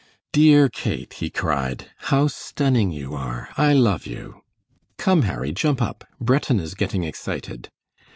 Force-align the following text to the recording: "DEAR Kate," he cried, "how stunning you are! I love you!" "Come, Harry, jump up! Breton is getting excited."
"DEAR 0.31 0.67
Kate," 0.67 1.13
he 1.13 1.29
cried, 1.29 1.91
"how 2.09 2.25
stunning 2.25 2.89
you 2.89 3.13
are! 3.13 3.49
I 3.55 3.73
love 3.73 4.07
you!" 4.07 4.41
"Come, 4.97 5.21
Harry, 5.29 5.51
jump 5.51 5.79
up! 5.79 6.05
Breton 6.19 6.59
is 6.59 6.73
getting 6.73 7.03
excited." 7.03 7.69